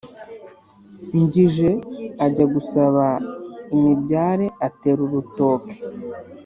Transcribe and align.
ngije 1.19 1.69
ajya 2.25 2.45
gusaba 2.53 3.05
imibyare 3.75 4.47
atera 4.67 4.99
urutoke 5.07 5.75